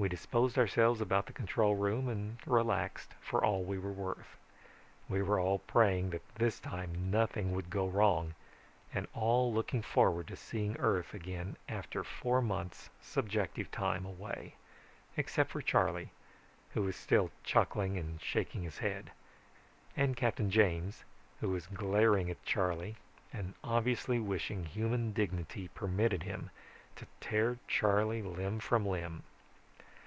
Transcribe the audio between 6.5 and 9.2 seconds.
time nothing would go wrong, and